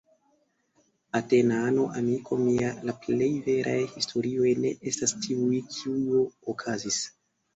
Atenano, 1.19 1.83
amiko 1.99 2.37
mia, 2.45 2.71
la 2.87 2.95
plej 3.03 3.29
veraj 3.49 3.77
historioj 3.97 4.55
ne 4.63 4.71
estas 4.93 5.15
tiuj, 5.27 5.61
kiujo 5.77 6.25
okazis. 6.55 6.99